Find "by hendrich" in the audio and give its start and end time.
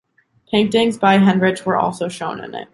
0.97-1.63